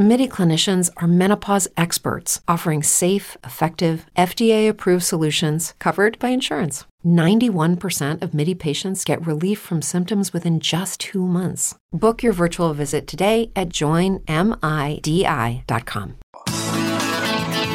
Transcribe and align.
MIDI 0.00 0.26
clinicians 0.26 0.88
are 0.96 1.06
menopause 1.06 1.68
experts 1.76 2.40
offering 2.48 2.82
safe, 2.82 3.36
effective, 3.44 4.06
FDA 4.16 4.66
approved 4.66 5.04
solutions 5.04 5.74
covered 5.78 6.18
by 6.18 6.30
insurance. 6.30 6.86
91% 7.04 8.22
of 8.22 8.32
MIDI 8.32 8.54
patients 8.54 9.04
get 9.04 9.26
relief 9.26 9.58
from 9.58 9.82
symptoms 9.82 10.32
within 10.32 10.58
just 10.58 11.00
two 11.00 11.26
months. 11.26 11.74
Book 11.92 12.22
your 12.22 12.32
virtual 12.32 12.72
visit 12.72 13.06
today 13.06 13.52
at 13.54 13.68
joinmidi.com. 13.68 14.24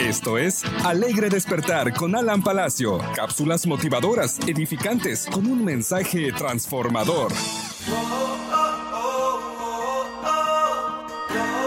Esto 0.01 0.37
es 0.37 0.63
Alegre 0.83 1.29
Despertar 1.29 1.93
con 1.93 2.15
Alan 2.15 2.41
Palacio. 2.41 2.97
Cápsulas 3.13 3.67
motivadoras, 3.67 4.39
edificantes, 4.47 5.27
con 5.31 5.45
un 5.45 5.63
mensaje 5.63 6.31
transformador. 6.31 7.31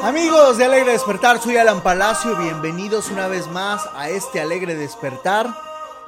Amigos 0.08 0.56
de 0.56 0.64
Alegre 0.64 0.92
Despertar, 0.92 1.38
soy 1.38 1.58
Alan 1.58 1.82
Palacio. 1.82 2.34
Bienvenidos 2.38 3.10
una 3.10 3.28
vez 3.28 3.46
más 3.46 3.86
a 3.94 4.08
este 4.08 4.40
Alegre 4.40 4.74
Despertar, 4.74 5.54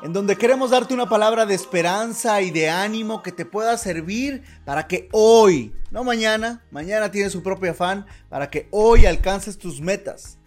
en 0.03 0.15
donde 0.15 0.39
queremos 0.39 0.71
darte 0.71 0.95
una 0.95 1.11
palabra 1.11 1.45
de 1.45 1.53
esperanza 1.53 2.41
y 2.41 2.51
de 2.51 2.71
ánimo 2.71 3.23
que 3.23 3.31
te 3.31 3.45
pueda 3.45 3.77
servir 3.77 4.43
para 4.65 4.87
que 4.89 5.11
hoy, 5.13 5.75
no 5.91 6.03
mañana, 6.03 6.65
mañana 6.71 7.11
tiene 7.11 7.29
su 7.29 7.43
propio 7.43 7.73
afán, 7.73 8.07
para 8.31 8.49
que 8.49 8.69
hoy 8.71 9.05
alcances 9.05 9.59
tus 9.59 9.83
metas. 9.83 10.39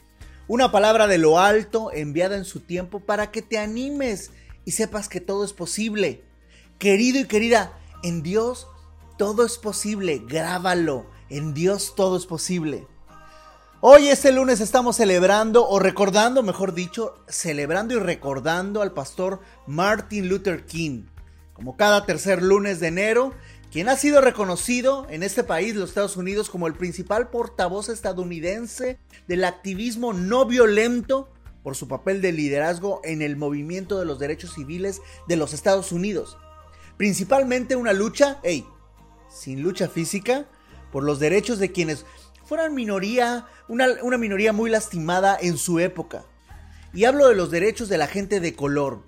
Una 0.47 0.71
palabra 0.71 1.05
de 1.05 1.19
lo 1.19 1.37
alto 1.37 1.91
enviada 1.93 2.37
en 2.37 2.45
su 2.45 2.59
tiempo 2.59 3.01
para 3.01 3.29
que 3.29 3.43
te 3.43 3.59
animes 3.59 4.31
y 4.65 4.71
sepas 4.71 5.07
que 5.07 5.21
todo 5.21 5.45
es 5.45 5.53
posible. 5.53 6.23
Querido 6.79 7.19
y 7.19 7.25
querida, 7.25 7.77
en 8.01 8.23
Dios 8.23 8.67
todo 9.19 9.45
es 9.45 9.59
posible. 9.59 10.23
Grábalo. 10.27 11.05
En 11.29 11.53
Dios 11.53 11.93
todo 11.95 12.17
es 12.17 12.25
posible. 12.25 12.87
Hoy 13.85 14.07
este 14.07 14.31
lunes 14.31 14.61
estamos 14.61 14.95
celebrando 14.95 15.67
o 15.67 15.77
recordando, 15.77 16.41
mejor 16.41 16.73
dicho, 16.73 17.17
celebrando 17.27 17.93
y 17.93 17.99
recordando 17.99 18.81
al 18.81 18.93
pastor 18.93 19.41
Martin 19.67 20.29
Luther 20.29 20.65
King. 20.65 21.03
Como 21.51 21.75
cada 21.75 22.05
tercer 22.05 22.41
lunes 22.41 22.79
de 22.79 22.87
enero, 22.87 23.33
quien 23.73 23.89
ha 23.89 23.97
sido 23.97 24.21
reconocido 24.21 25.05
en 25.09 25.21
este 25.21 25.43
país, 25.43 25.75
los 25.75 25.89
Estados 25.89 26.15
Unidos, 26.15 26.49
como 26.49 26.67
el 26.67 26.75
principal 26.75 27.29
portavoz 27.29 27.89
estadounidense 27.89 28.99
del 29.27 29.43
activismo 29.43 30.13
no 30.13 30.45
violento 30.45 31.29
por 31.61 31.75
su 31.75 31.89
papel 31.89 32.21
de 32.21 32.31
liderazgo 32.31 33.01
en 33.03 33.21
el 33.21 33.35
movimiento 33.35 33.99
de 33.99 34.05
los 34.05 34.17
derechos 34.17 34.53
civiles 34.53 35.01
de 35.27 35.35
los 35.35 35.51
Estados 35.51 35.91
Unidos. 35.91 36.37
Principalmente 36.95 37.75
una 37.75 37.91
lucha, 37.91 38.39
hey, 38.43 38.65
sin 39.27 39.61
lucha 39.61 39.89
física, 39.89 40.47
por 40.93 41.03
los 41.03 41.19
derechos 41.19 41.57
de 41.57 41.71
quienes 41.71 42.05
fueran 42.43 42.73
minoría, 42.73 43.47
una, 43.67 43.87
una 44.01 44.17
minoría 44.17 44.53
muy 44.53 44.69
lastimada 44.69 45.37
en 45.39 45.57
su 45.57 45.79
época. 45.79 46.25
Y 46.93 47.05
hablo 47.05 47.27
de 47.27 47.35
los 47.35 47.51
derechos 47.51 47.89
de 47.89 47.97
la 47.97 48.07
gente 48.07 48.39
de 48.39 48.55
color. 48.55 49.03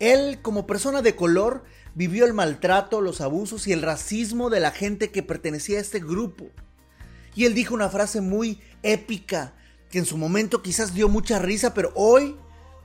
Él, 0.00 0.40
como 0.42 0.66
persona 0.66 1.02
de 1.02 1.14
color, 1.14 1.64
vivió 1.94 2.26
el 2.26 2.34
maltrato, 2.34 3.00
los 3.00 3.20
abusos 3.20 3.66
y 3.66 3.72
el 3.72 3.82
racismo 3.82 4.50
de 4.50 4.60
la 4.60 4.72
gente 4.72 5.10
que 5.10 5.22
pertenecía 5.22 5.78
a 5.78 5.82
este 5.82 6.00
grupo. 6.00 6.50
Y 7.34 7.44
él 7.44 7.54
dijo 7.54 7.74
una 7.74 7.88
frase 7.88 8.20
muy 8.20 8.60
épica, 8.82 9.54
que 9.90 9.98
en 9.98 10.06
su 10.06 10.16
momento 10.16 10.62
quizás 10.62 10.92
dio 10.92 11.08
mucha 11.08 11.38
risa, 11.38 11.72
pero 11.72 11.92
hoy 11.94 12.36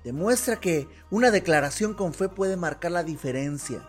demuestra 0.03 0.59
que 0.59 0.87
una 1.09 1.31
declaración 1.31 1.93
con 1.93 2.13
fe 2.13 2.29
puede 2.29 2.55
marcar 2.55 2.91
la 2.91 3.03
diferencia. 3.03 3.87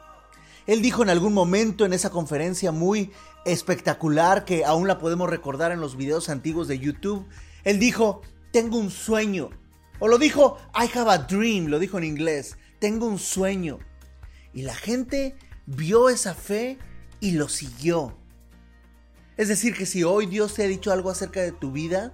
Él 0.66 0.82
dijo 0.82 1.02
en 1.02 1.10
algún 1.10 1.34
momento 1.34 1.84
en 1.84 1.92
esa 1.92 2.10
conferencia 2.10 2.72
muy 2.72 3.12
espectacular 3.44 4.44
que 4.44 4.64
aún 4.64 4.86
la 4.86 4.98
podemos 4.98 5.28
recordar 5.28 5.72
en 5.72 5.80
los 5.80 5.96
videos 5.96 6.28
antiguos 6.28 6.68
de 6.68 6.78
YouTube, 6.78 7.26
él 7.64 7.78
dijo, 7.78 8.22
tengo 8.52 8.78
un 8.78 8.90
sueño. 8.90 9.50
O 9.98 10.08
lo 10.08 10.18
dijo, 10.18 10.58
I 10.74 10.90
have 10.96 11.10
a 11.10 11.18
dream, 11.18 11.66
lo 11.66 11.78
dijo 11.78 11.98
en 11.98 12.04
inglés, 12.04 12.56
tengo 12.78 13.06
un 13.06 13.18
sueño. 13.18 13.78
Y 14.52 14.62
la 14.62 14.74
gente 14.74 15.36
vio 15.66 16.08
esa 16.08 16.34
fe 16.34 16.78
y 17.20 17.32
lo 17.32 17.48
siguió. 17.48 18.16
Es 19.36 19.48
decir, 19.48 19.74
que 19.74 19.86
si 19.86 20.04
hoy 20.04 20.26
Dios 20.26 20.54
te 20.54 20.64
ha 20.64 20.68
dicho 20.68 20.92
algo 20.92 21.10
acerca 21.10 21.40
de 21.40 21.52
tu 21.52 21.72
vida, 21.72 22.12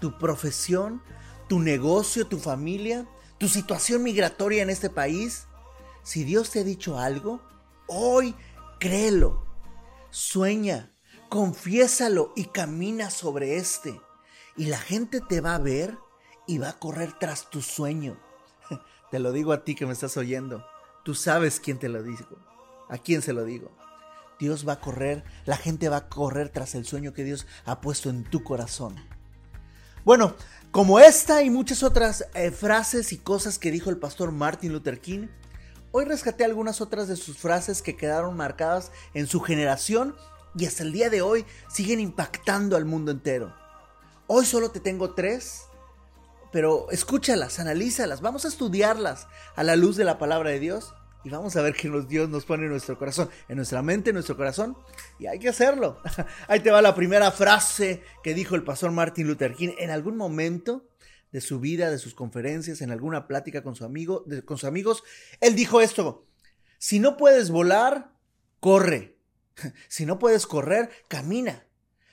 tu 0.00 0.18
profesión, 0.18 1.02
tu 1.48 1.60
negocio, 1.60 2.26
tu 2.26 2.38
familia, 2.38 3.06
tu 3.38 3.48
situación 3.48 4.02
migratoria 4.02 4.62
en 4.62 4.70
este 4.70 4.90
país, 4.90 5.46
si 6.02 6.24
Dios 6.24 6.50
te 6.50 6.60
ha 6.60 6.64
dicho 6.64 6.98
algo, 6.98 7.42
hoy 7.86 8.34
créelo, 8.80 9.47
sueña, 10.10 10.92
confiésalo 11.28 12.32
y 12.36 12.46
camina 12.46 13.10
sobre 13.10 13.56
este. 13.56 14.00
Y 14.56 14.66
la 14.66 14.78
gente 14.78 15.20
te 15.20 15.40
va 15.40 15.54
a 15.54 15.58
ver 15.58 15.96
y 16.46 16.58
va 16.58 16.70
a 16.70 16.78
correr 16.78 17.12
tras 17.18 17.50
tu 17.50 17.62
sueño. 17.62 18.18
Te 19.10 19.20
lo 19.20 19.32
digo 19.32 19.52
a 19.52 19.64
ti 19.64 19.74
que 19.74 19.86
me 19.86 19.92
estás 19.92 20.16
oyendo. 20.16 20.64
Tú 21.04 21.14
sabes 21.14 21.60
quién 21.60 21.78
te 21.78 21.88
lo 21.88 22.02
digo. 22.02 22.38
¿A 22.88 22.98
quién 22.98 23.22
se 23.22 23.32
lo 23.32 23.44
digo? 23.44 23.70
Dios 24.38 24.66
va 24.66 24.74
a 24.74 24.80
correr, 24.80 25.24
la 25.46 25.56
gente 25.56 25.88
va 25.88 25.96
a 25.96 26.08
correr 26.08 26.48
tras 26.48 26.74
el 26.74 26.86
sueño 26.86 27.12
que 27.12 27.24
Dios 27.24 27.46
ha 27.64 27.80
puesto 27.80 28.10
en 28.10 28.24
tu 28.24 28.42
corazón. 28.42 28.96
Bueno, 30.04 30.34
como 30.70 31.00
esta 31.00 31.42
y 31.42 31.50
muchas 31.50 31.82
otras 31.82 32.26
eh, 32.34 32.50
frases 32.50 33.12
y 33.12 33.18
cosas 33.18 33.58
que 33.58 33.70
dijo 33.70 33.90
el 33.90 33.98
pastor 33.98 34.32
Martin 34.32 34.72
Luther 34.72 35.00
King, 35.00 35.28
hoy 35.92 36.04
rescaté 36.04 36.44
algunas 36.44 36.80
otras 36.80 37.08
de 37.08 37.16
sus 37.16 37.38
frases 37.38 37.82
que 37.82 37.96
quedaron 37.96 38.36
marcadas 38.36 38.92
en 39.14 39.26
su 39.26 39.40
generación 39.40 40.14
y 40.56 40.66
hasta 40.66 40.82
el 40.82 40.92
día 40.92 41.10
de 41.10 41.22
hoy 41.22 41.44
siguen 41.68 42.00
impactando 42.00 42.76
al 42.76 42.84
mundo 42.84 43.10
entero. 43.10 43.54
Hoy 44.26 44.44
solo 44.44 44.70
te 44.70 44.80
tengo 44.80 45.14
tres 45.14 45.68
pero 46.50 46.90
escúchalas, 46.90 47.58
analízalas, 47.58 48.20
vamos 48.20 48.44
a 48.44 48.48
estudiarlas 48.48 49.28
a 49.54 49.62
la 49.62 49.76
luz 49.76 49.96
de 49.96 50.04
la 50.04 50.18
palabra 50.18 50.50
de 50.50 50.58
Dios 50.58 50.94
y 51.24 51.30
vamos 51.30 51.56
a 51.56 51.62
ver 51.62 51.74
qué 51.74 51.90
Dios 52.08 52.28
nos 52.28 52.46
pone 52.46 52.64
en 52.64 52.70
nuestro 52.70 52.96
corazón, 52.96 53.28
en 53.48 53.56
nuestra 53.56 53.82
mente, 53.82 54.10
en 54.10 54.14
nuestro 54.14 54.36
corazón, 54.36 54.76
y 55.18 55.26
hay 55.26 55.38
que 55.38 55.48
hacerlo. 55.48 56.00
Ahí 56.48 56.60
te 56.60 56.70
va 56.70 56.80
la 56.80 56.94
primera 56.94 57.30
frase 57.32 58.02
que 58.22 58.34
dijo 58.34 58.54
el 58.54 58.62
pastor 58.62 58.92
Martin 58.92 59.26
Luther 59.26 59.54
King 59.54 59.74
en 59.78 59.90
algún 59.90 60.16
momento 60.16 60.87
de 61.32 61.40
su 61.40 61.60
vida, 61.60 61.90
de 61.90 61.98
sus 61.98 62.14
conferencias, 62.14 62.80
en 62.80 62.90
alguna 62.90 63.26
plática 63.26 63.62
con, 63.62 63.76
su 63.76 63.84
amigo, 63.84 64.24
con 64.44 64.58
sus 64.58 64.68
amigos. 64.68 65.02
Él 65.40 65.54
dijo 65.54 65.80
esto, 65.80 66.26
si 66.78 67.00
no 67.00 67.16
puedes 67.16 67.50
volar, 67.50 68.12
corre. 68.60 69.16
Si 69.88 70.06
no 70.06 70.20
puedes 70.20 70.46
correr, 70.46 70.88
camina. 71.08 71.66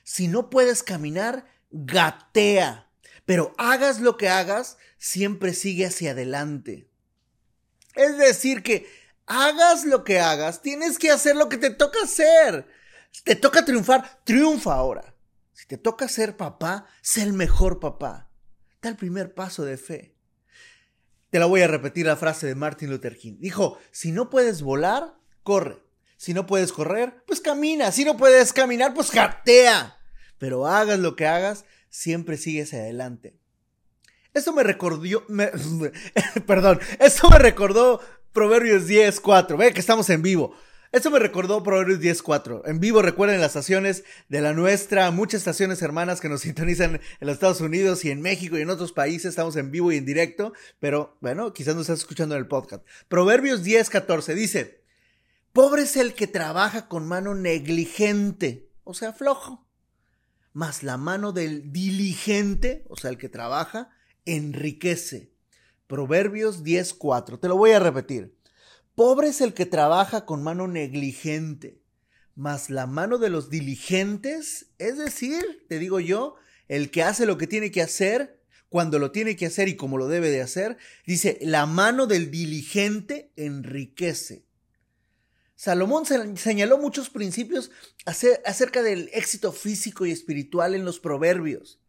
Si 0.03 0.27
no 0.27 0.49
puedes 0.49 0.81
caminar, 0.81 1.45
gatea. 1.69 2.89
Pero 3.25 3.53
hagas 3.57 3.99
lo 3.99 4.17
que 4.17 4.29
hagas, 4.29 4.77
siempre 4.97 5.53
sigue 5.53 5.85
hacia 5.85 6.11
adelante. 6.11 6.89
Es 7.95 8.17
decir, 8.17 8.63
que 8.63 8.87
hagas 9.25 9.85
lo 9.85 10.03
que 10.03 10.19
hagas, 10.19 10.61
tienes 10.61 10.97
que 10.97 11.11
hacer 11.11 11.35
lo 11.35 11.49
que 11.49 11.57
te 11.57 11.69
toca 11.69 11.99
hacer. 12.03 12.67
Te 13.23 13.35
toca 13.35 13.63
triunfar, 13.63 14.21
triunfa 14.23 14.73
ahora. 14.73 15.15
Si 15.53 15.65
te 15.67 15.77
toca 15.77 16.07
ser 16.07 16.35
papá, 16.35 16.87
sé 17.01 17.21
el 17.21 17.33
mejor 17.33 17.79
papá. 17.79 18.29
El 18.85 18.95
primer 18.95 19.33
paso 19.33 19.65
de 19.65 19.77
fe. 19.77 20.15
Te 21.31 21.39
la 21.39 21.47
voy 21.47 21.61
a 21.61 21.67
repetir 21.67 22.05
la 22.05 22.15
frase 22.15 22.45
de 22.45 22.55
Martin 22.55 22.89
Luther 22.89 23.17
King. 23.17 23.37
Dijo, 23.39 23.79
si 23.91 24.11
no 24.11 24.29
puedes 24.29 24.61
volar, 24.61 25.15
corre. 25.43 25.79
Si 26.17 26.33
no 26.33 26.45
puedes 26.45 26.71
correr, 26.71 27.23
pues 27.25 27.41
camina. 27.41 27.91
Si 27.91 28.05
no 28.05 28.15
puedes 28.15 28.53
caminar, 28.53 28.93
pues 28.93 29.11
cartea. 29.11 29.97
Pero 30.37 30.67
hagas 30.67 30.99
lo 30.99 31.15
que 31.15 31.25
hagas, 31.25 31.65
siempre 31.89 32.37
sigue 32.37 32.61
hacia 32.61 32.79
adelante. 32.79 33.35
Esto 34.33 34.53
me 34.53 34.63
recordó, 34.63 35.01
perdón, 36.45 36.79
esto 36.99 37.29
me 37.29 37.39
recordó 37.39 38.01
Proverbios 38.33 38.87
10.4, 38.87 39.57
ve 39.57 39.73
que 39.73 39.79
estamos 39.79 40.09
en 40.09 40.21
vivo. 40.21 40.55
Esto 40.95 41.11
me 41.11 41.19
recordó 41.19 41.61
Proverbios 41.61 41.99
10.4. 41.99 42.61
En 42.63 42.79
vivo 42.79 43.01
recuerden 43.01 43.41
las 43.41 43.49
estaciones 43.49 44.05
de 44.29 44.39
la 44.39 44.53
nuestra, 44.53 45.11
muchas 45.11 45.39
estaciones 45.39 45.81
hermanas 45.81 46.21
que 46.21 46.29
nos 46.29 46.39
sintonizan 46.43 47.01
en 47.19 47.27
los 47.27 47.33
Estados 47.33 47.59
Unidos 47.59 48.05
y 48.05 48.11
en 48.11 48.21
México 48.21 48.57
y 48.57 48.61
en 48.61 48.69
otros 48.69 48.93
países. 48.93 49.25
Estamos 49.25 49.57
en 49.57 49.71
vivo 49.71 49.91
y 49.91 49.97
en 49.97 50.05
directo, 50.05 50.53
pero 50.79 51.17
bueno, 51.19 51.51
quizás 51.51 51.75
nos 51.75 51.81
estás 51.81 51.99
escuchando 51.99 52.35
en 52.35 52.39
el 52.39 52.47
podcast. 52.47 52.85
Proverbios 53.09 53.61
10.14 53.61 54.35
dice, 54.35 54.85
pobre 55.51 55.81
es 55.81 55.97
el 55.97 56.13
que 56.13 56.27
trabaja 56.27 56.87
con 56.87 57.05
mano 57.05 57.35
negligente, 57.35 58.69
o 58.85 58.93
sea, 58.93 59.11
flojo, 59.11 59.67
mas 60.53 60.81
la 60.81 60.95
mano 60.95 61.33
del 61.33 61.73
diligente, 61.73 62.85
o 62.87 62.95
sea, 62.95 63.09
el 63.09 63.17
que 63.17 63.27
trabaja, 63.27 63.89
enriquece. 64.23 65.33
Proverbios 65.87 66.63
10:4. 66.63 67.37
Te 67.37 67.49
lo 67.49 67.57
voy 67.57 67.71
a 67.71 67.79
repetir. 67.79 68.33
Pobre 68.95 69.27
es 69.27 69.41
el 69.41 69.53
que 69.53 69.65
trabaja 69.65 70.25
con 70.25 70.41
mano 70.41 70.69
negligente, 70.69 71.81
mas 72.33 72.69
la 72.69 72.87
mano 72.87 73.17
de 73.17 73.29
los 73.29 73.49
diligentes, 73.49 74.67
es 74.77 74.97
decir, 74.97 75.65
te 75.67 75.79
digo 75.79 75.99
yo, 75.99 76.35
el 76.69 76.91
que 76.91 77.03
hace 77.03 77.25
lo 77.25 77.37
que 77.37 77.45
tiene 77.45 77.71
que 77.71 77.81
hacer, 77.81 78.41
cuando 78.69 78.97
lo 78.97 79.11
tiene 79.11 79.35
que 79.35 79.47
hacer 79.47 79.67
y 79.67 79.75
como 79.75 79.97
lo 79.97 80.07
debe 80.07 80.29
de 80.29 80.41
hacer, 80.41 80.77
dice, 81.05 81.37
la 81.41 81.65
mano 81.65 82.07
del 82.07 82.31
diligente 82.31 83.33
enriquece. 83.35 84.45
Salomón 85.55 86.05
señaló 86.37 86.77
muchos 86.77 87.09
principios 87.09 87.71
acerca 88.05 88.81
del 88.81 89.09
éxito 89.13 89.51
físico 89.51 90.05
y 90.05 90.11
espiritual 90.11 90.73
en 90.73 90.85
los 90.85 90.99
proverbios. 90.99 91.81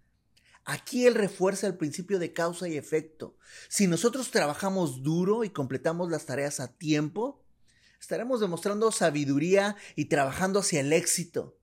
Aquí 0.69 1.07
él 1.07 1.15
refuerza 1.15 1.69
el 1.69 1.77
principio 1.77 2.19
de 2.19 2.33
causa 2.33 2.69
y 2.69 2.77
efecto. 2.77 3.37
Si 3.69 3.87
nosotros 3.87 4.33
trabajamos 4.33 5.05
duro 5.05 5.45
y 5.45 5.51
completamos 5.51 6.11
las 6.11 6.27
tareas 6.27 6.59
a 6.59 6.77
tiempo, 6.77 7.41
estaremos 8.01 8.41
demostrando 8.41 8.91
sabiduría 8.91 9.77
y 9.95 10.07
trabajando 10.07 10.59
hacia 10.59 10.81
el 10.81 10.93
éxito. 10.93 11.57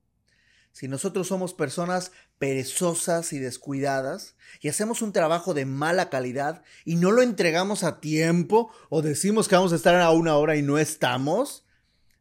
Si 0.72 0.88
nosotros 0.88 1.28
somos 1.28 1.54
personas 1.54 2.14
perezosas 2.40 3.34
y 3.34 3.40
descuidadas 3.40 4.38
y 4.62 4.70
hacemos 4.70 5.02
un 5.02 5.12
trabajo 5.12 5.54
de 5.54 5.66
mala 5.66 6.10
calidad 6.10 6.64
y 6.86 6.96
no 6.96 7.12
lo 7.12 7.22
entregamos 7.22 7.84
a 7.84 8.00
tiempo 8.00 8.72
o 8.90 9.02
decimos 9.02 9.50
que 9.50 9.56
vamos 9.56 9.74
a 9.74 9.76
estar 9.76 9.96
a 9.96 10.12
una 10.12 10.38
hora 10.38 10.56
y 10.56 10.62
no 10.62 10.78
estamos, 10.78 11.66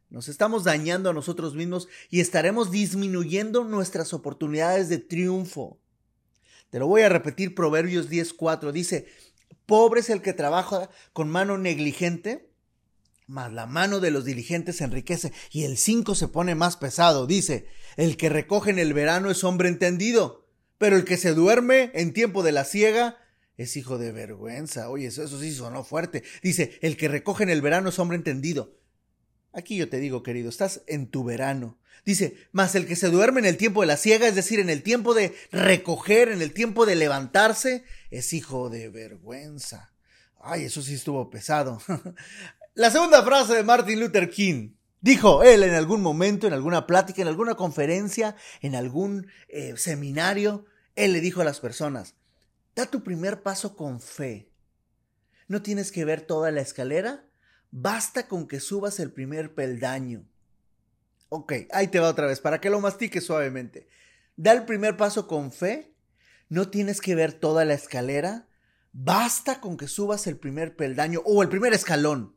nos 0.09 0.27
estamos 0.27 0.65
dañando 0.65 1.09
a 1.09 1.13
nosotros 1.13 1.55
mismos 1.55 1.87
y 2.09 2.19
estaremos 2.19 2.71
disminuyendo 2.71 3.63
nuestras 3.63 4.13
oportunidades 4.13 4.89
de 4.89 4.97
triunfo. 4.97 5.79
Te 6.73 6.79
lo 6.79 6.87
voy 6.87 7.03
a 7.03 7.09
repetir, 7.09 7.53
Proverbios 7.53 8.09
10.4 8.09 8.71
dice, 8.71 9.05
pobre 9.67 9.99
es 9.99 10.09
el 10.09 10.23
que 10.23 10.33
trabaja 10.33 10.89
con 11.13 11.29
mano 11.29 11.59
negligente, 11.59 12.49
mas 13.27 13.53
la 13.53 13.67
mano 13.67 13.99
de 13.99 14.09
los 14.09 14.25
diligentes 14.25 14.81
enriquece. 14.81 15.31
Y 15.51 15.65
el 15.65 15.77
5 15.77 16.15
se 16.15 16.29
pone 16.29 16.55
más 16.55 16.75
pesado, 16.77 17.27
dice, 17.27 17.67
el 17.95 18.17
que 18.17 18.29
recoge 18.29 18.71
en 18.71 18.79
el 18.79 18.95
verano 18.95 19.29
es 19.29 19.43
hombre 19.43 19.69
entendido, 19.69 20.47
pero 20.79 20.95
el 20.95 21.05
que 21.05 21.17
se 21.17 21.35
duerme 21.35 21.91
en 21.93 22.11
tiempo 22.11 22.41
de 22.41 22.53
la 22.53 22.65
siega 22.65 23.19
es 23.55 23.77
hijo 23.77 23.99
de 23.99 24.11
vergüenza. 24.11 24.89
Oye, 24.89 25.05
eso, 25.05 25.21
eso 25.21 25.39
sí 25.39 25.53
sonó 25.53 25.83
fuerte. 25.83 26.23
Dice, 26.41 26.79
el 26.81 26.97
que 26.97 27.07
recoge 27.07 27.43
en 27.43 27.51
el 27.51 27.61
verano 27.61 27.89
es 27.89 27.99
hombre 27.99 28.17
entendido. 28.17 28.79
Aquí 29.53 29.77
yo 29.77 29.87
te 29.87 29.99
digo, 29.99 30.23
querido, 30.23 30.49
estás 30.49 30.81
en 30.87 31.07
tu 31.07 31.23
verano. 31.23 31.77
Dice, 32.05 32.35
mas 32.51 32.75
el 32.75 32.85
que 32.85 32.95
se 32.95 33.09
duerme 33.09 33.39
en 33.39 33.45
el 33.45 33.55
tiempo 33.55 33.81
de 33.81 33.87
la 33.87 33.97
siega, 33.97 34.27
es 34.27 34.35
decir, 34.35 34.59
en 34.59 34.69
el 34.69 34.83
tiempo 34.83 35.13
de 35.13 35.33
recoger, 35.51 36.29
en 36.29 36.41
el 36.41 36.51
tiempo 36.51 36.85
de 36.85 36.95
levantarse, 36.95 37.85
es 38.11 38.33
hijo 38.33 38.69
de 38.69 38.89
vergüenza. 38.89 39.93
Ay, 40.41 40.65
eso 40.65 40.81
sí 40.81 40.95
estuvo 40.95 41.29
pesado. 41.29 41.81
la 42.73 42.91
segunda 42.91 43.23
frase 43.23 43.53
de 43.53 43.63
Martin 43.63 43.99
Luther 43.99 44.29
King. 44.29 44.71
Dijo 44.99 45.43
él 45.43 45.63
en 45.63 45.73
algún 45.73 46.01
momento, 46.01 46.47
en 46.47 46.53
alguna 46.53 46.87
plática, 46.87 47.21
en 47.21 47.27
alguna 47.27 47.55
conferencia, 47.55 48.35
en 48.61 48.73
algún 48.73 49.27
eh, 49.49 49.73
seminario, 49.77 50.65
él 50.95 51.13
le 51.13 51.21
dijo 51.21 51.41
a 51.41 51.45
las 51.45 51.59
personas, 51.59 52.15
da 52.75 52.85
tu 52.85 53.03
primer 53.03 53.43
paso 53.43 53.75
con 53.75 53.99
fe. 53.99 54.49
No 55.47 55.61
tienes 55.61 55.91
que 55.91 56.05
ver 56.05 56.21
toda 56.21 56.51
la 56.51 56.61
escalera, 56.61 57.25
basta 57.73 58.27
con 58.27 58.47
que 58.47 58.59
subas 58.59 58.99
el 58.99 59.11
primer 59.11 59.55
peldaño. 59.55 60.29
Ok, 61.29 61.53
ahí 61.71 61.87
te 61.87 61.99
va 61.99 62.09
otra 62.09 62.27
vez, 62.27 62.39
para 62.39 62.61
que 62.61 62.69
lo 62.69 62.79
mastiques 62.79 63.25
suavemente. 63.25 63.87
Da 64.35 64.51
el 64.51 64.65
primer 64.65 64.95
paso 64.95 65.27
con 65.27 65.51
fe, 65.51 65.95
no 66.49 66.69
tienes 66.69 67.01
que 67.01 67.15
ver 67.15 67.33
toda 67.33 67.65
la 67.65 67.73
escalera, 67.73 68.47
basta 68.91 69.59
con 69.59 69.75
que 69.75 69.87
subas 69.87 70.27
el 70.27 70.37
primer 70.37 70.75
peldaño 70.75 71.23
o 71.25 71.41
el 71.41 71.49
primer 71.49 71.73
escalón. 71.73 72.35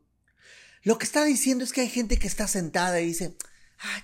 Lo 0.81 0.97
que 0.97 1.05
está 1.05 1.23
diciendo 1.23 1.63
es 1.63 1.71
que 1.71 1.81
hay 1.81 1.89
gente 1.89 2.17
que 2.17 2.27
está 2.27 2.47
sentada 2.47 2.99
y 2.99 3.05
dice, 3.05 3.37
ah, 3.79 4.03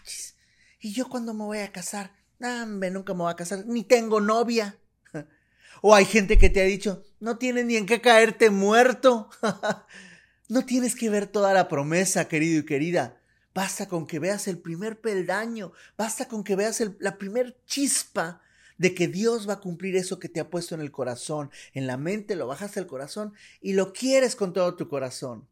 ¿y 0.79 0.93
yo 0.93 1.09
cuándo 1.09 1.33
me 1.33 1.45
voy 1.45 1.59
a 1.59 1.71
casar? 1.71 2.11
Nambe, 2.37 2.91
nunca 2.91 3.15
me 3.15 3.23
voy 3.23 3.31
a 3.31 3.35
casar, 3.35 3.65
ni 3.65 3.83
tengo 3.83 4.21
novia. 4.21 4.77
o 5.81 5.95
hay 5.95 6.05
gente 6.05 6.37
que 6.37 6.51
te 6.51 6.61
ha 6.61 6.65
dicho, 6.65 7.03
no 7.19 7.39
tienes 7.39 7.65
ni 7.65 7.75
en 7.75 7.87
qué 7.87 8.01
caerte 8.01 8.51
muerto. 8.51 9.31
no 10.49 10.65
tienes 10.65 10.95
que 10.95 11.09
ver 11.09 11.27
toda 11.27 11.53
la 11.53 11.67
promesa, 11.67 12.27
querido 12.27 12.59
y 12.59 12.65
querida. 12.65 13.21
Basta 13.53 13.87
con 13.87 14.07
que 14.07 14.19
veas 14.19 14.47
el 14.47 14.57
primer 14.57 14.99
peldaño, 14.99 15.73
basta 15.97 16.27
con 16.27 16.43
que 16.43 16.55
veas 16.55 16.83
la 16.99 17.17
primer 17.17 17.57
chispa 17.65 18.41
de 18.77 18.95
que 18.95 19.07
Dios 19.07 19.47
va 19.47 19.53
a 19.53 19.59
cumplir 19.59 19.95
eso 19.95 20.19
que 20.19 20.29
te 20.29 20.39
ha 20.39 20.49
puesto 20.49 20.73
en 20.73 20.81
el 20.81 20.91
corazón, 20.91 21.51
en 21.73 21.87
la 21.87 21.97
mente, 21.97 22.35
lo 22.35 22.47
bajas 22.47 22.75
al 22.77 22.87
corazón 22.87 23.33
y 23.61 23.73
lo 23.73 23.93
quieres 23.93 24.35
con 24.35 24.53
todo 24.53 24.75
tu 24.75 24.89
corazón. 24.89 25.47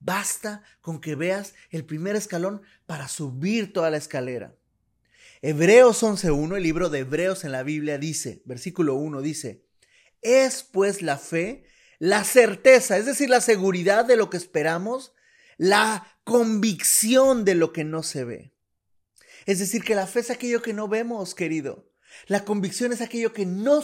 Basta 0.00 0.62
con 0.80 1.00
que 1.00 1.14
veas 1.14 1.54
el 1.70 1.84
primer 1.84 2.16
escalón 2.16 2.62
para 2.86 3.08
subir 3.08 3.72
toda 3.72 3.90
la 3.90 3.96
escalera. 3.96 4.54
Hebreos 5.40 6.02
11.1, 6.02 6.56
el 6.56 6.62
libro 6.62 6.88
de 6.88 7.00
Hebreos 7.00 7.44
en 7.44 7.52
la 7.52 7.62
Biblia 7.62 7.98
dice, 7.98 8.42
versículo 8.46 8.94
1 8.94 9.20
dice, 9.20 9.62
es 10.22 10.62
pues 10.62 11.02
la 11.02 11.18
fe, 11.18 11.64
la 12.04 12.22
certeza, 12.22 12.98
es 12.98 13.06
decir, 13.06 13.30
la 13.30 13.40
seguridad 13.40 14.04
de 14.04 14.16
lo 14.16 14.28
que 14.28 14.36
esperamos, 14.36 15.14
la 15.56 16.06
convicción 16.24 17.46
de 17.46 17.54
lo 17.54 17.72
que 17.72 17.82
no 17.82 18.02
se 18.02 18.24
ve. 18.24 18.52
Es 19.46 19.58
decir, 19.58 19.82
que 19.84 19.94
la 19.94 20.06
fe 20.06 20.20
es 20.20 20.28
aquello 20.28 20.60
que 20.60 20.74
no 20.74 20.86
vemos, 20.86 21.34
querido. 21.34 21.90
La 22.26 22.44
convicción 22.44 22.92
es 22.92 23.00
aquello 23.00 23.32
que 23.32 23.46
no, 23.46 23.82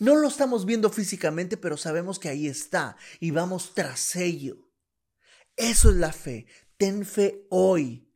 no 0.00 0.16
lo 0.16 0.28
estamos 0.28 0.66
viendo 0.66 0.90
físicamente, 0.90 1.56
pero 1.56 1.78
sabemos 1.78 2.18
que 2.18 2.28
ahí 2.28 2.46
está 2.46 2.98
y 3.20 3.30
vamos 3.30 3.72
tras 3.72 4.16
ello. 4.16 4.68
Eso 5.56 5.88
es 5.88 5.96
la 5.96 6.12
fe. 6.12 6.44
Ten 6.76 7.06
fe 7.06 7.46
hoy. 7.48 8.06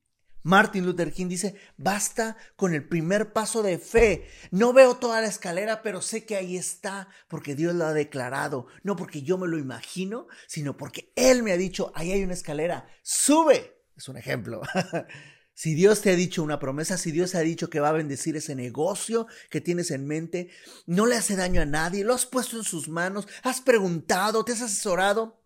Martin 0.46 0.86
Luther 0.86 1.12
King 1.12 1.26
dice, 1.26 1.56
basta 1.76 2.36
con 2.54 2.72
el 2.72 2.86
primer 2.86 3.32
paso 3.32 3.64
de 3.64 3.78
fe. 3.78 4.28
No 4.52 4.72
veo 4.72 4.94
toda 4.94 5.20
la 5.20 5.26
escalera, 5.26 5.82
pero 5.82 6.00
sé 6.00 6.24
que 6.24 6.36
ahí 6.36 6.56
está, 6.56 7.08
porque 7.26 7.56
Dios 7.56 7.74
lo 7.74 7.84
ha 7.84 7.92
declarado. 7.92 8.68
No 8.84 8.94
porque 8.94 9.22
yo 9.22 9.38
me 9.38 9.48
lo 9.48 9.58
imagino, 9.58 10.28
sino 10.46 10.76
porque 10.76 11.12
Él 11.16 11.42
me 11.42 11.50
ha 11.50 11.56
dicho, 11.56 11.90
ahí 11.96 12.12
hay 12.12 12.22
una 12.22 12.34
escalera, 12.34 12.86
sube. 13.02 13.82
Es 13.96 14.08
un 14.08 14.18
ejemplo. 14.18 14.62
si 15.52 15.74
Dios 15.74 16.00
te 16.00 16.12
ha 16.12 16.14
dicho 16.14 16.44
una 16.44 16.60
promesa, 16.60 16.96
si 16.96 17.10
Dios 17.10 17.32
te 17.32 17.38
ha 17.38 17.40
dicho 17.40 17.68
que 17.68 17.80
va 17.80 17.88
a 17.88 17.92
bendecir 17.92 18.36
ese 18.36 18.54
negocio 18.54 19.26
que 19.50 19.60
tienes 19.60 19.90
en 19.90 20.06
mente, 20.06 20.50
no 20.86 21.06
le 21.06 21.16
hace 21.16 21.34
daño 21.34 21.60
a 21.60 21.66
nadie, 21.66 22.04
lo 22.04 22.14
has 22.14 22.24
puesto 22.24 22.56
en 22.56 22.62
sus 22.62 22.88
manos, 22.88 23.26
has 23.42 23.60
preguntado, 23.60 24.44
te 24.44 24.52
has 24.52 24.62
asesorado, 24.62 25.40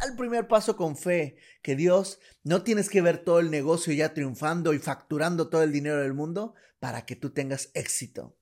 al 0.00 0.16
primer 0.16 0.48
paso 0.48 0.76
con 0.76 0.96
fe, 0.96 1.36
que 1.62 1.76
Dios 1.76 2.18
no 2.42 2.62
tienes 2.62 2.88
que 2.88 3.02
ver 3.02 3.18
todo 3.18 3.40
el 3.40 3.50
negocio 3.50 3.92
ya 3.92 4.14
triunfando 4.14 4.74
y 4.74 4.78
facturando 4.78 5.48
todo 5.48 5.62
el 5.62 5.72
dinero 5.72 6.00
del 6.00 6.14
mundo 6.14 6.54
para 6.78 7.06
que 7.06 7.16
tú 7.16 7.30
tengas 7.30 7.70
éxito. 7.74 8.36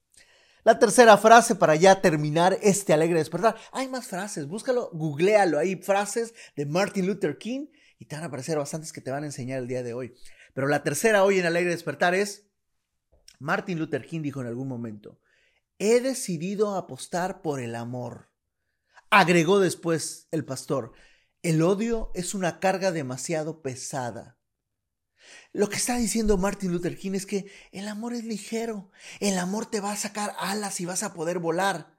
La 0.64 0.78
tercera 0.78 1.16
frase 1.16 1.56
para 1.56 1.74
ya 1.74 2.00
terminar 2.00 2.56
este 2.62 2.92
alegre 2.92 3.18
despertar. 3.18 3.56
Hay 3.72 3.88
más 3.88 4.06
frases, 4.06 4.46
búscalo, 4.46 4.90
googlealo. 4.92 5.58
Hay 5.58 5.76
frases 5.76 6.34
de 6.54 6.66
Martin 6.66 7.06
Luther 7.06 7.36
King 7.36 7.66
y 7.98 8.06
te 8.06 8.14
van 8.14 8.24
a 8.24 8.28
aparecer 8.28 8.58
bastantes 8.58 8.92
que 8.92 9.00
te 9.00 9.10
van 9.10 9.24
a 9.24 9.26
enseñar 9.26 9.58
el 9.58 9.66
día 9.66 9.82
de 9.82 9.92
hoy. 9.92 10.14
Pero 10.54 10.68
la 10.68 10.84
tercera 10.84 11.24
hoy 11.24 11.40
en 11.40 11.46
alegre 11.46 11.70
despertar 11.70 12.14
es, 12.14 12.46
Martin 13.40 13.78
Luther 13.78 14.06
King 14.06 14.22
dijo 14.22 14.40
en 14.40 14.46
algún 14.46 14.68
momento, 14.68 15.20
he 15.78 16.00
decidido 16.00 16.76
apostar 16.76 17.42
por 17.42 17.58
el 17.58 17.74
amor. 17.74 18.30
Agregó 19.10 19.58
después 19.58 20.28
el 20.30 20.44
pastor, 20.44 20.92
el 21.42 21.62
odio 21.62 22.10
es 22.14 22.34
una 22.34 22.60
carga 22.60 22.92
demasiado 22.92 23.62
pesada. 23.62 24.38
Lo 25.52 25.68
que 25.68 25.76
está 25.76 25.96
diciendo 25.96 26.38
Martin 26.38 26.72
Luther 26.72 26.96
King 26.96 27.12
es 27.12 27.26
que 27.26 27.50
el 27.72 27.88
amor 27.88 28.14
es 28.14 28.24
ligero, 28.24 28.90
el 29.20 29.38
amor 29.38 29.66
te 29.66 29.80
va 29.80 29.92
a 29.92 29.96
sacar 29.96 30.34
alas 30.38 30.80
y 30.80 30.86
vas 30.86 31.02
a 31.02 31.12
poder 31.12 31.38
volar. 31.38 31.98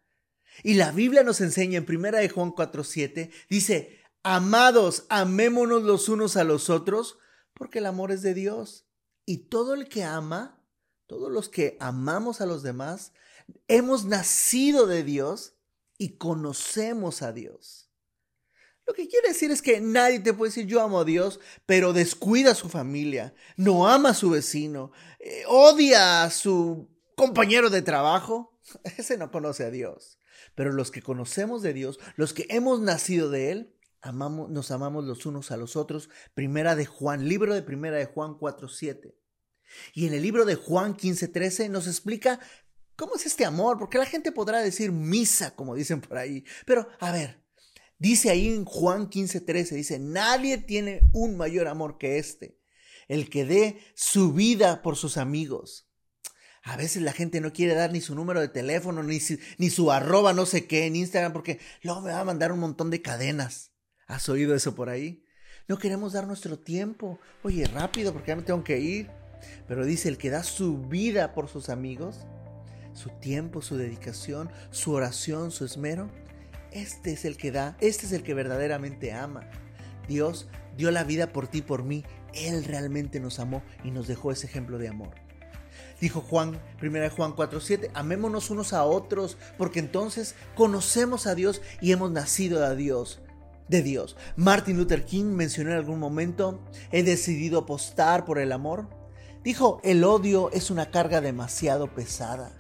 Y 0.64 0.76
la 0.76 0.92
Biblia 0.92 1.24
nos 1.24 1.42
enseña 1.42 1.78
en 1.78 1.86
1 1.86 2.18
de 2.18 2.30
Juan 2.30 2.52
4:7, 2.52 3.32
dice, 3.50 4.02
"Amados, 4.24 5.06
amémonos 5.10 5.84
los 5.84 6.10
unos 6.10 6.38
a 6.38 6.44
los 6.44 6.70
otros, 6.70 7.18
porque 7.54 7.80
el 7.80 7.86
amor 7.86 8.12
es 8.12 8.22
de 8.22 8.34
Dios." 8.34 8.88
Y 9.26 9.50
todo 9.50 9.74
el 9.74 9.88
que 9.88 10.04
ama, 10.04 10.64
todos 11.08 11.32
los 11.32 11.50
que 11.50 11.78
amamos 11.80 12.42
a 12.42 12.46
los 12.46 12.64
demás, 12.64 13.14
hemos 13.68 14.06
nacido 14.06 14.88
de 14.88 15.04
Dios 15.04 15.56
y 15.98 16.18
conocemos 16.18 17.22
a 17.22 17.34
Dios. 17.34 17.93
Lo 18.86 18.94
que 18.94 19.08
quiere 19.08 19.30
decir 19.30 19.52
es 19.52 19.62
que 19.62 19.80
nadie 19.80 20.20
te 20.20 20.34
puede 20.34 20.50
decir 20.50 20.66
yo 20.66 20.82
amo 20.82 21.00
a 21.00 21.06
Dios, 21.06 21.40
pero 21.66 21.94
descuida 21.94 22.52
a 22.52 22.56
su 22.56 22.70
familia, 22.70 23.34
no 23.56 23.88
ama 23.88 24.10
a 24.10 24.14
su 24.14 24.30
vecino, 24.30 24.92
eh, 25.20 25.44
odia 25.48 26.24
a 26.24 26.30
su 26.30 26.90
compañero 27.16 27.70
de 27.70 27.82
trabajo. 27.82 28.60
Ese 28.98 29.18
no 29.18 29.32
conoce 29.32 29.64
a 29.64 29.72
Dios. 29.72 30.20
Pero 30.56 30.72
los 30.72 30.92
que 30.92 31.02
conocemos 31.02 31.62
de 31.62 31.74
Dios, 31.74 32.00
los 32.16 32.34
que 32.34 32.46
hemos 32.50 32.82
nacido 32.82 33.30
de 33.30 33.52
Él, 33.52 33.76
amamos, 34.02 34.50
nos 34.50 34.70
amamos 34.72 35.06
los 35.06 35.26
unos 35.26 35.52
a 35.52 35.58
los 35.58 35.76
otros. 35.76 36.10
Primera 36.34 36.76
de 36.76 36.86
Juan, 36.86 37.28
libro 37.28 37.54
de 37.54 37.64
Primera 37.64 37.98
de 37.98 38.06
Juan 38.06 38.34
4.7. 38.34 39.16
Y 39.94 40.08
en 40.08 40.14
el 40.14 40.22
libro 40.22 40.46
de 40.46 40.56
Juan 40.56 40.96
15.13 40.96 41.70
nos 41.70 41.88
explica 41.88 42.40
cómo 42.96 43.16
es 43.16 43.26
este 43.26 43.46
amor, 43.46 43.80
porque 43.80 43.98
la 43.98 44.06
gente 44.06 44.32
podrá 44.32 44.60
decir 44.60 44.92
misa, 44.92 45.56
como 45.56 45.74
dicen 45.74 46.02
por 46.02 46.18
ahí. 46.18 46.44
Pero, 46.66 46.88
a 47.00 47.12
ver, 47.12 47.43
Dice 48.04 48.32
ahí 48.32 48.50
en 48.50 48.66
Juan 48.66 49.10
15:13, 49.10 49.76
dice, 49.76 49.98
nadie 49.98 50.58
tiene 50.58 51.00
un 51.14 51.38
mayor 51.38 51.70
amor 51.70 51.98
que 51.98 52.18
este, 52.18 52.60
el 53.08 53.30
que 53.30 53.46
dé 53.46 53.80
su 53.96 54.34
vida 54.34 54.82
por 54.82 54.98
sus 54.98 55.16
amigos. 55.16 55.88
A 56.64 56.76
veces 56.76 57.02
la 57.02 57.14
gente 57.14 57.40
no 57.40 57.54
quiere 57.54 57.76
dar 57.76 57.94
ni 57.94 58.02
su 58.02 58.14
número 58.14 58.42
de 58.42 58.50
teléfono, 58.50 59.04
ni 59.04 59.22
su, 59.22 59.38
ni 59.58 59.70
su 59.70 59.90
arroba 59.90 60.34
no 60.34 60.46
sé 60.46 60.68
qué 60.68 60.86
en 60.86 60.98
Instagram, 60.98 61.32
porque 61.32 61.62
luego 61.82 62.02
me 62.02 62.12
va 62.12 62.20
a 62.20 62.26
mandar 62.26 62.52
un 62.52 62.60
montón 62.60 62.90
de 62.90 63.02
cadenas. 63.02 63.72
¿Has 64.06 64.28
oído 64.28 64.54
eso 64.54 64.76
por 64.76 64.90
ahí? 64.90 65.24
No 65.70 65.78
queremos 65.78 66.12
dar 66.12 66.28
nuestro 66.28 66.60
tiempo. 66.60 67.22
Oye, 67.42 67.64
rápido, 67.68 68.12
porque 68.12 68.28
ya 68.32 68.36
me 68.36 68.44
tengo 68.44 68.66
que 68.66 68.82
ir. 68.82 69.10
Pero 69.66 69.86
dice, 69.86 70.10
el 70.10 70.18
que 70.18 70.30
da 70.30 70.44
su 70.44 70.78
vida 70.78 71.34
por 71.34 71.48
sus 71.48 71.70
amigos, 71.70 72.18
su 72.92 73.12
tiempo, 73.22 73.62
su 73.62 73.78
dedicación, 73.78 74.52
su 74.72 74.92
oración, 74.92 75.52
su 75.52 75.64
esmero, 75.64 76.12
este 76.74 77.14
es 77.14 77.26
el 77.26 77.38
que 77.38 77.52
da, 77.52 77.78
este 77.80 78.06
es 78.06 78.12
el 78.12 78.24
que 78.24 78.34
verdaderamente 78.34 79.14
ama. 79.14 79.50
Dios 80.08 80.48
dio 80.78 80.92
la 80.92 81.04
vida 81.04 81.32
por 81.32 81.48
ti, 81.48 81.62
por 81.62 81.84
mí. 81.84 82.04
Él 82.34 82.66
realmente 82.66 83.20
nos 83.20 83.40
amó 83.40 83.64
y 83.84 83.92
nos 83.92 84.08
dejó 84.08 84.32
ese 84.32 84.48
ejemplo 84.48 84.78
de 84.78 84.88
amor. 84.88 85.12
Dijo 86.02 86.22
Juan, 86.22 86.60
1 86.82 87.10
Juan 87.12 87.36
4:7, 87.36 87.90
amémonos 87.94 88.50
unos 88.50 88.74
a 88.74 88.84
otros, 88.84 89.38
porque 89.58 89.80
entonces 89.80 90.36
conocemos 90.56 91.28
a 91.28 91.36
Dios 91.36 91.62
y 91.82 91.92
hemos 91.92 92.12
nacido 92.12 92.68
de 92.68 92.76
Dios. 92.76 93.22
De 93.70 93.82
Dios. 93.82 94.18
Martin 94.36 94.78
Luther 94.78 95.06
King 95.06 95.26
mencionó 95.26 95.72
en 95.72 95.78
algún 95.78 96.00
momento, 96.00 96.62
he 96.92 97.04
decidido 97.04 97.60
apostar 97.60 98.26
por 98.26 98.40
el 98.40 98.52
amor. 98.52 98.90
Dijo, 99.44 99.80
el 99.84 100.04
odio 100.04 100.52
es 100.52 100.70
una 100.70 100.92
carga 100.92 101.22
demasiado 101.22 101.94
pesada. 101.94 102.52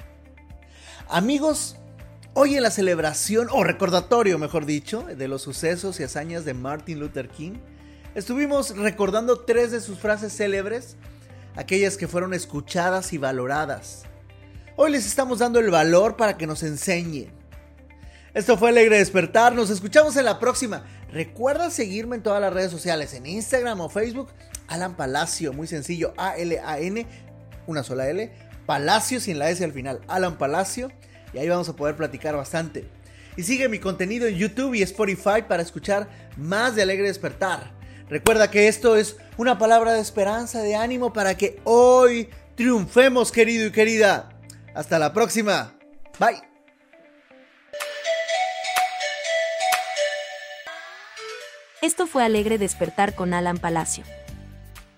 Amigos, 1.10 1.77
hoy 2.35 2.55
en 2.55 2.63
la 2.63 2.71
celebración, 2.71 3.47
o 3.51 3.63
recordatorio 3.63 4.37
mejor 4.37 4.65
dicho, 4.65 5.03
de 5.03 5.27
los 5.27 5.41
sucesos 5.41 5.99
y 5.99 6.03
hazañas 6.03 6.45
de 6.45 6.53
Martin 6.53 6.99
Luther 6.99 7.29
King, 7.29 7.53
estuvimos 8.15 8.75
recordando 8.75 9.41
tres 9.41 9.71
de 9.71 9.81
sus 9.81 9.99
frases 9.99 10.35
célebres 10.35 10.97
aquellas 11.55 11.97
que 11.97 12.07
fueron 12.07 12.33
escuchadas 12.33 13.13
y 13.13 13.17
valoradas. 13.17 14.03
Hoy 14.75 14.91
les 14.91 15.05
estamos 15.05 15.39
dando 15.39 15.59
el 15.59 15.69
valor 15.69 16.17
para 16.17 16.35
que 16.35 16.47
nos 16.47 16.63
enseñen. 16.63 17.31
Esto 18.33 18.57
fue 18.57 18.69
Alegre 18.69 18.97
Despertar, 18.97 19.53
nos 19.53 19.69
escuchamos 19.69 20.15
en 20.17 20.25
la 20.25 20.39
próxima. 20.39 20.85
Recuerda 21.11 21.69
seguirme 21.69 22.15
en 22.15 22.23
todas 22.23 22.41
las 22.41 22.51
redes 22.51 22.71
sociales, 22.71 23.13
en 23.13 23.27
Instagram 23.27 23.79
o 23.81 23.89
Facebook, 23.89 24.29
Alan 24.67 24.95
Palacio, 24.95 25.53
muy 25.53 25.67
sencillo, 25.67 26.15
A-L-A-N, 26.17 27.05
una 27.67 27.83
sola 27.83 28.09
L, 28.09 28.33
Palacio 28.65 29.19
sin 29.19 29.37
la 29.37 29.51
S 29.51 29.63
al 29.63 29.73
final, 29.73 30.01
Alan 30.07 30.39
Palacio, 30.39 30.91
y 31.33 31.39
ahí 31.39 31.49
vamos 31.49 31.69
a 31.69 31.75
poder 31.75 31.95
platicar 31.95 32.35
bastante. 32.35 32.87
Y 33.35 33.43
sigue 33.43 33.67
mi 33.67 33.79
contenido 33.79 34.27
en 34.27 34.35
YouTube 34.35 34.75
y 34.75 34.83
Spotify 34.83 35.41
para 35.47 35.63
escuchar 35.63 36.07
más 36.37 36.75
de 36.75 36.83
Alegre 36.83 37.07
Despertar. 37.07 37.71
Recuerda 38.09 38.51
que 38.51 38.67
esto 38.67 38.95
es 38.95 39.17
una 39.37 39.57
palabra 39.57 39.93
de 39.93 40.01
esperanza, 40.01 40.61
de 40.61 40.75
ánimo 40.75 41.13
para 41.13 41.35
que 41.35 41.59
hoy 41.63 42.29
triunfemos, 42.55 43.31
querido 43.31 43.67
y 43.67 43.71
querida. 43.71 44.29
Hasta 44.75 44.99
la 44.99 45.13
próxima. 45.13 45.73
Bye. 46.19 46.41
Esto 51.81 52.07
fue 52.07 52.23
Alegre 52.23 52.57
Despertar 52.57 53.13
con 53.15 53.33
Alan 53.33 53.57
Palacio. 53.57 54.03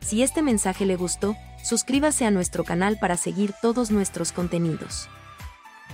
Si 0.01 0.21
este 0.21 0.41
mensaje 0.41 0.85
le 0.85 0.95
gustó, 0.95 1.35
suscríbase 1.63 2.25
a 2.25 2.31
nuestro 2.31 2.63
canal 2.63 2.99
para 2.99 3.17
seguir 3.17 3.53
todos 3.59 3.89
nuestros 3.89 4.31
contenidos. 4.31 5.09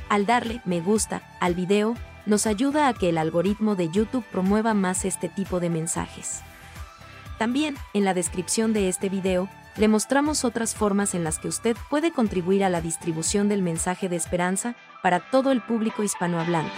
Al 0.09 0.25
darle 0.25 0.61
me 0.65 0.81
gusta 0.81 1.21
al 1.39 1.55
video, 1.55 1.95
nos 2.25 2.45
ayuda 2.47 2.87
a 2.87 2.93
que 2.93 3.09
el 3.09 3.17
algoritmo 3.17 3.75
de 3.75 3.89
YouTube 3.89 4.25
promueva 4.31 4.73
más 4.73 5.05
este 5.05 5.29
tipo 5.29 5.59
de 5.59 5.69
mensajes. 5.69 6.41
También, 7.37 7.75
en 7.93 8.05
la 8.05 8.13
descripción 8.13 8.73
de 8.73 8.87
este 8.87 9.09
video, 9.09 9.49
le 9.77 9.87
mostramos 9.87 10.45
otras 10.45 10.75
formas 10.75 11.15
en 11.15 11.23
las 11.23 11.39
que 11.39 11.47
usted 11.47 11.77
puede 11.89 12.11
contribuir 12.11 12.63
a 12.63 12.69
la 12.69 12.81
distribución 12.81 13.49
del 13.49 13.61
mensaje 13.61 14.09
de 14.09 14.17
esperanza 14.17 14.75
para 15.01 15.19
todo 15.31 15.51
el 15.51 15.61
público 15.61 16.03
hispanohablante. 16.03 16.71